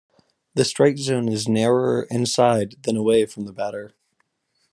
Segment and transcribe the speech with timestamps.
[0.55, 3.93] The strike zone is narrower "inside" than away from the batter.